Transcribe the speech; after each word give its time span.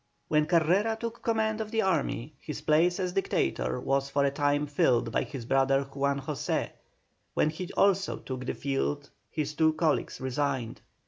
When 0.29 0.47
Carrera 0.47 0.97
took 0.99 1.21
command 1.21 1.61
of 1.61 1.69
the 1.69 1.83
army 1.83 2.33
his 2.41 2.61
place 2.61 2.99
as 2.99 3.13
Dictator 3.13 3.79
was 3.79 4.09
for 4.09 4.25
a 4.25 4.31
time 4.31 4.65
filled 4.65 5.11
by 5.11 5.21
his 5.21 5.45
brother 5.45 5.83
Juan 5.83 6.21
José; 6.21 6.71
when 7.35 7.51
he 7.51 7.71
also 7.73 8.17
took 8.17 8.47
the 8.47 8.55
field 8.55 9.11
his 9.29 9.53
two 9.53 9.73
colleagues 9.73 10.19
resigned. 10.19 10.81